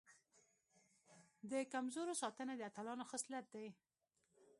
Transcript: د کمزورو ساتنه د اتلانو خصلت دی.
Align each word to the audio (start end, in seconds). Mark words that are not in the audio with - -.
د 1.51 1.53
کمزورو 1.73 2.13
ساتنه 2.21 2.53
د 2.55 2.61
اتلانو 2.69 3.03
خصلت 3.11 3.45
دی. 3.55 3.67